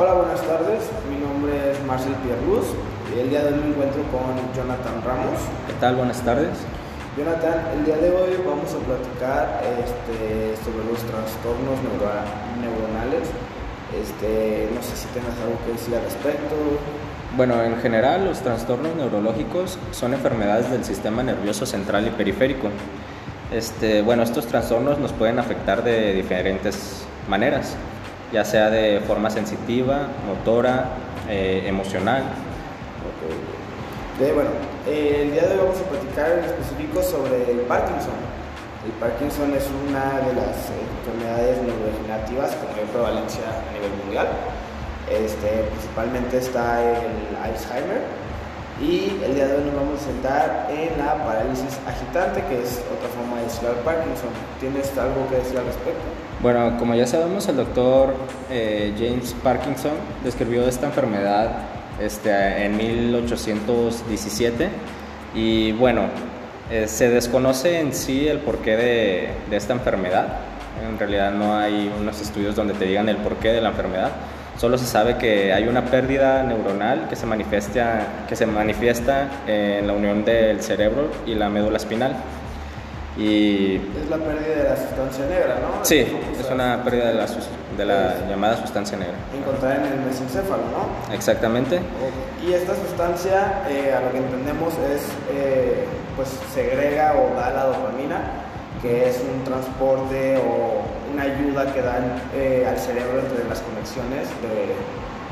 [0.00, 0.80] Hola, buenas tardes.
[1.12, 2.64] Mi nombre es Marcel Pierluz
[3.14, 5.36] y el día de hoy me encuentro con Jonathan Ramos.
[5.66, 5.96] ¿Qué tal?
[5.96, 6.56] Buenas tardes.
[7.18, 12.24] Jonathan, el día de hoy vamos a platicar este, sobre los trastornos neuro-
[12.64, 13.28] neuronales.
[13.92, 16.56] Este, no sé si tengas algo que decir al respecto.
[17.36, 22.68] Bueno, en general los trastornos neurológicos son enfermedades del sistema nervioso central y periférico.
[23.52, 27.74] Este, bueno, estos trastornos nos pueden afectar de diferentes maneras,
[28.32, 30.88] ya sea de forma sensitiva, motora,
[31.28, 32.22] eh, emocional.
[32.22, 34.20] Ok.
[34.20, 34.50] De, bueno,
[34.86, 38.14] eh, el día de hoy vamos a platicar en específico sobre el Parkinson.
[38.84, 44.28] El Parkinson es una de las eh, enfermedades neurodegenerativas con mayor prevalencia a nivel mundial.
[45.10, 48.02] Este, principalmente está el Alzheimer.
[48.80, 52.82] Y el día de hoy nos vamos a sentar en la parálisis agitante, que es
[52.90, 54.30] otra forma de al Parkinson.
[54.58, 56.00] ¿Tienes algo que decir al respecto?
[56.40, 58.14] Bueno, como ya sabemos, el doctor
[58.50, 59.92] eh, James Parkinson
[60.24, 61.50] describió esta enfermedad
[62.00, 64.70] este, en 1817
[65.34, 66.06] y bueno,
[66.70, 70.38] eh, se desconoce en sí el porqué de, de esta enfermedad.
[70.88, 74.12] En realidad no hay unos estudios donde te digan el porqué de la enfermedad.
[74.60, 79.86] Solo se sabe que hay una pérdida neuronal que se manifiesta, que se manifiesta en
[79.86, 82.12] la unión del cerebro y la médula espinal.
[83.16, 85.82] Y Es la pérdida de la sustancia negra, ¿no?
[85.82, 86.06] Sí,
[86.38, 89.14] es una pérdida de la, sus- de la llamada sustancia negra.
[89.34, 91.14] Encontrada en el mesencéfalo, ¿no?
[91.14, 91.80] Exactamente.
[92.46, 95.02] Y esta sustancia, eh, a lo que entendemos, es,
[95.34, 95.84] eh,
[96.16, 98.20] pues segrega o da la dopamina,
[98.82, 104.28] que es un transporte o una ayuda que dan eh, al cerebro entre las conexiones
[104.42, 104.74] de,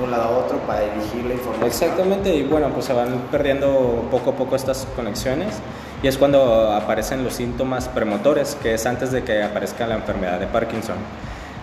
[0.00, 1.66] un lado a otro para dirigir la información.
[1.66, 5.54] Exactamente, y bueno, pues se van perdiendo poco a poco estas conexiones
[6.02, 10.38] y es cuando aparecen los síntomas premotores, que es antes de que aparezca la enfermedad
[10.38, 10.96] de Parkinson.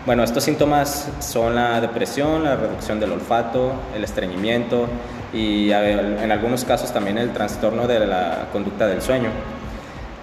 [0.05, 4.87] Bueno, estos síntomas son la depresión, la reducción del olfato, el estreñimiento
[5.33, 9.29] y en algunos casos también el trastorno de la conducta del sueño.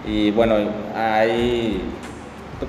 [0.06, 0.56] Y bueno,
[0.94, 1.80] hay,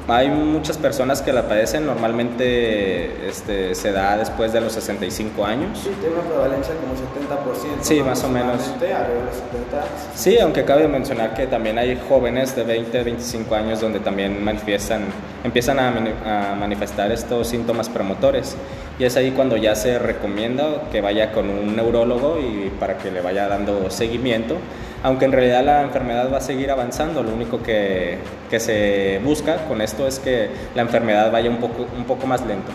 [0.07, 5.79] hay muchas personas que la padecen, normalmente este, se da después de los 65 años.
[5.83, 7.81] Sí, tiene una prevalencia como 70%.
[7.81, 8.55] Sí, más o menos.
[8.55, 9.83] Aproximadamente, Alrededor de los 70.
[10.15, 15.01] Sí, aunque cabe mencionar que también hay jóvenes de 20, 25 años donde también manifiestan,
[15.43, 18.55] empiezan a, a manifestar estos síntomas promotores.
[18.97, 23.11] Y es ahí cuando ya se recomienda que vaya con un neurólogo y para que
[23.11, 24.55] le vaya dando seguimiento.
[25.03, 28.17] Aunque en realidad la enfermedad va a seguir avanzando, lo único que,
[28.49, 32.45] que se busca con esto es que la enfermedad vaya un poco, un poco más
[32.45, 32.71] lento.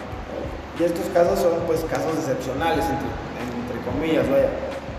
[0.79, 3.11] Y estos casos son pues casos excepcionales, entre,
[3.61, 4.49] entre comillas, vaya,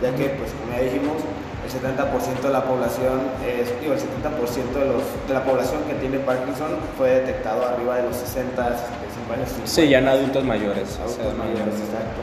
[0.02, 1.18] ya que pues como ya dijimos,
[1.66, 5.94] el 70% de la población, es, digo, el 70% de, los, de la población que
[5.96, 9.50] tiene Parkinson fue detectado arriba de los 60, 65 años.
[9.66, 11.00] Sí, ya en adultos mayores.
[11.04, 12.22] o sea, Adultos mayores, exacto.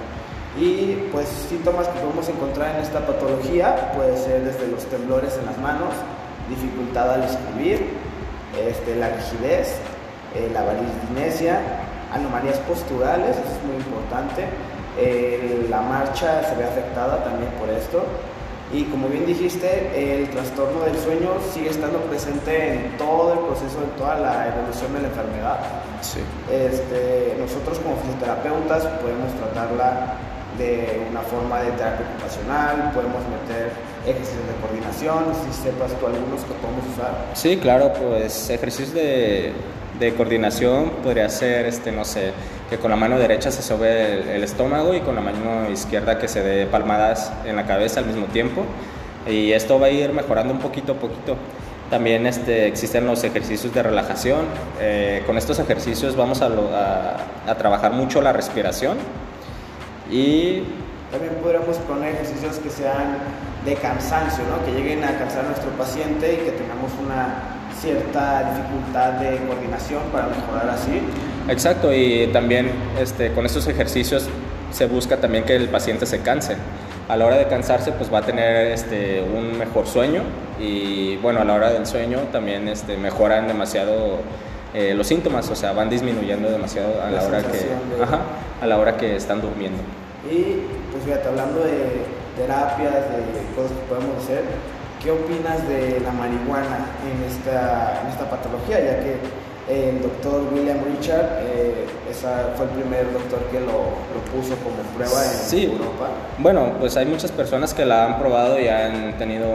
[0.60, 5.46] Y pues síntomas que podemos encontrar en esta patología puede ser desde los temblores en
[5.46, 5.94] las manos,
[6.48, 7.86] dificultad al escribir,
[8.58, 9.76] este, la rigidez,
[10.34, 11.60] eh, la varidinesia,
[12.12, 14.46] anomalías posturales, eso es muy importante,
[14.98, 18.02] eh, la marcha se ve afectada también por esto.
[18.72, 23.78] Y como bien dijiste, el trastorno del sueño sigue estando presente en todo el proceso,
[23.82, 25.58] en toda la evolución de la enfermedad.
[26.02, 26.20] Sí.
[26.52, 30.18] Este, nosotros como fisioterapeutas podemos tratarla
[30.58, 33.70] de una forma de terapia ocupacional, podemos meter
[34.06, 37.12] ejercicios de coordinación, si sepas tú algunos que podemos usar.
[37.34, 39.52] Sí, claro, pues ejercicios de,
[40.00, 42.32] de coordinación podría ser, este, no sé,
[42.70, 46.18] que con la mano derecha se sobe el, el estómago y con la mano izquierda
[46.18, 48.62] que se dé palmadas en la cabeza al mismo tiempo.
[49.26, 51.36] Y esto va a ir mejorando un poquito a poquito.
[51.90, 54.40] También este, existen los ejercicios de relajación.
[54.80, 58.96] Eh, con estos ejercicios vamos a, a- a trabajar mucho la respiración
[60.10, 60.62] y
[61.10, 63.18] También podríamos poner ejercicios que sean
[63.64, 64.64] de cansancio, ¿no?
[64.64, 70.02] que lleguen a cansar a nuestro paciente y que tengamos una cierta dificultad de coordinación
[70.12, 71.00] para mejorar así.
[71.48, 72.70] Exacto, y también
[73.00, 74.28] este, con estos ejercicios
[74.70, 76.56] se busca también que el paciente se canse.
[77.08, 80.22] A la hora de cansarse, pues va a tener este, un mejor sueño
[80.60, 84.18] y bueno, a la hora del sueño también este, mejoran demasiado
[84.74, 88.18] eh, los síntomas, o sea, van disminuyendo demasiado a La la, hora que, de- ajá,
[88.60, 89.78] a la hora que están durmiendo.
[90.30, 90.62] Y
[90.92, 92.02] pues fíjate, hablando de
[92.36, 94.42] terapias, de cosas que podemos hacer,
[95.02, 98.78] ¿qué opinas de la marihuana en esta, en esta patología?
[98.80, 99.16] Ya que
[99.68, 104.76] el doctor William Richard eh, esa fue el primer doctor que lo, lo puso como
[104.96, 105.64] prueba en Sí.
[105.64, 106.08] Europa.
[106.38, 109.46] Bueno, pues hay muchas personas que la han probado y han tenido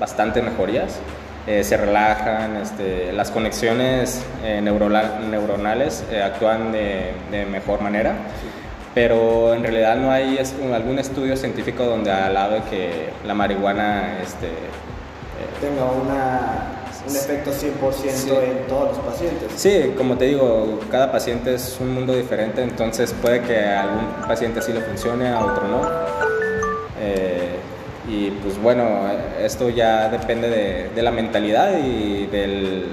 [0.00, 0.98] bastante mejorías.
[1.48, 8.12] Eh, se relajan, este, las conexiones eh, neuronal- neuronales eh, actúan de, de mejor manera.
[8.94, 10.38] pero en realidad no hay
[10.74, 14.48] algún estudio científico donde de que la marihuana este,
[15.60, 16.40] tenga una,
[17.08, 19.48] un efecto 100% en todos los pacientes.
[19.56, 24.06] Sí, como te digo, cada paciente es un mundo diferente, entonces puede que a algún
[24.26, 26.27] paciente sí le funcione, a otro no.
[28.38, 29.02] Y pues bueno,
[29.40, 32.86] esto ya depende de, la mentalidad y del,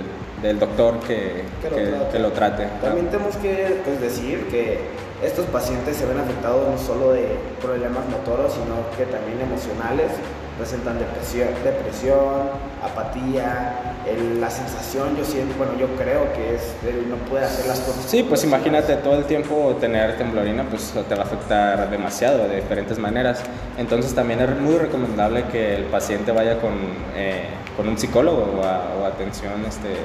[0.60, 2.68] doctor que, que, lo, trate.
[2.82, 4.80] También tenemos que pues, decir que
[5.24, 7.28] estos pacientes se ven afectados no solo de
[7.62, 10.12] problemas motoros, sino que también emocionales,
[10.58, 12.50] presentan depresión, depresión
[12.84, 13.96] apatía,
[14.40, 18.06] la sensación, yo siento, bueno, yo creo que es, él no puede hacer las cosas.
[18.06, 22.58] Sí, pues imagínate todo el tiempo tener temblorina, pues te va a afectar demasiado de
[22.58, 23.42] diferentes maneras.
[23.78, 26.74] Entonces también es muy recomendable que el paciente vaya con,
[27.16, 29.96] eh, con un psicólogo o, atención, este,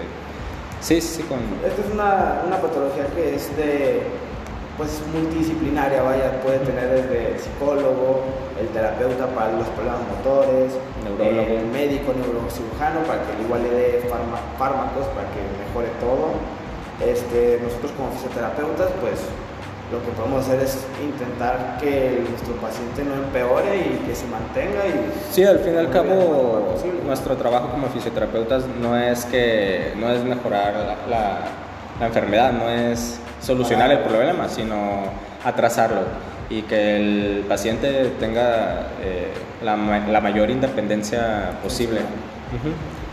[0.80, 1.38] sí, sí, con...
[1.64, 4.02] Esta es una, una patología que es de
[4.80, 8.24] pues multidisciplinaria, vaya, puede tener desde el psicólogo,
[8.58, 10.72] el terapeuta para los problemas motores,
[11.20, 14.08] el médico neurocirujano para que igual le dé
[14.56, 16.32] fármacos para que mejore todo.
[16.96, 19.20] Este, nosotros como fisioterapeutas, pues
[19.92, 24.80] lo que podemos hacer es intentar que nuestro paciente no empeore y que se mantenga.
[24.88, 26.74] Y sí, al fin y al cabo,
[27.04, 31.40] nuestro trabajo como fisioterapeutas no es que no es mejorar la,
[32.00, 35.04] la enfermedad, no es solucionar el problema, sino
[35.44, 36.02] atrasarlo
[36.50, 39.32] y que el paciente tenga eh,
[39.62, 42.00] la, la, mayor independencia posible.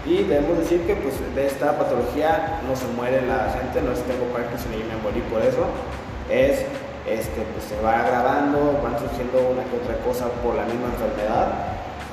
[0.05, 4.01] Y debemos decir que pues, de esta patología no se muere la gente, no es
[4.03, 5.67] tengo Parkinson y me morí por eso,
[6.31, 6.65] es
[7.05, 11.47] este, pues, se va agravando, van surgiendo una que otra cosa por la misma enfermedad,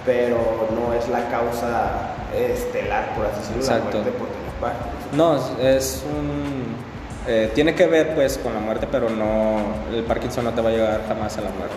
[0.05, 5.17] pero no es la causa estelar, por así decirlo, la muerte por tener Parkinson.
[5.17, 5.37] No,
[5.67, 6.94] es un
[7.27, 9.59] eh, tiene que ver pues con la muerte, pero no,
[9.93, 11.75] el Parkinson no te va a llevar jamás a la muerte.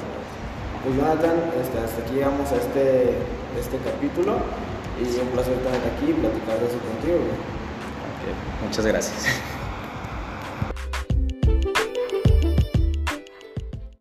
[0.84, 3.16] Pues Jonathan, este, hasta aquí llegamos a este,
[3.60, 4.38] este capítulo
[5.00, 7.20] y un placer estar aquí y platicar de eso contigo.
[8.64, 9.26] muchas gracias.